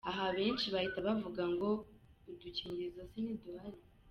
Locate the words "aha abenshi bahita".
0.09-0.99